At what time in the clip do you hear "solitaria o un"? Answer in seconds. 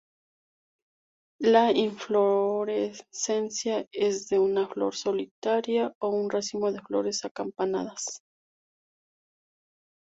4.95-6.31